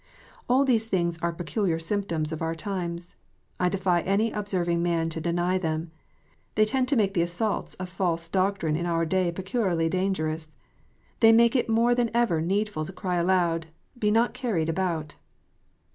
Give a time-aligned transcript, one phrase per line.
[0.49, 3.17] All these things are peculiar symptoms of our times.
[3.59, 5.91] I defy any observing man to deny them.
[6.55, 10.55] They tend to make the assaults of false doctrine in our day peculiarly dangerous.
[11.19, 13.67] They make it more than ever needful to cry aloud,"
[13.99, 15.13] Be not carried about."